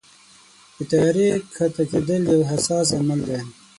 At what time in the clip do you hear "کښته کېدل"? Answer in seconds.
1.55-2.21